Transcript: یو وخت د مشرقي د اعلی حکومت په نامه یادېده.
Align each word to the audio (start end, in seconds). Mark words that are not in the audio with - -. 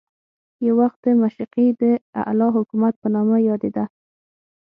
یو 0.65 0.73
وخت 0.81 0.99
د 1.03 1.07
مشرقي 1.21 1.67
د 1.81 1.83
اعلی 2.21 2.49
حکومت 2.55 2.93
په 3.01 3.07
نامه 3.15 3.37
یادېده. 3.49 3.85